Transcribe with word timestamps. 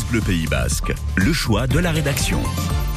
France 0.00 0.10
Bleu 0.10 0.20
Pays 0.20 0.46
Basque, 0.46 0.92
le 1.16 1.32
choix 1.32 1.66
de 1.66 1.78
la 1.78 1.90
rédaction. 1.90 2.38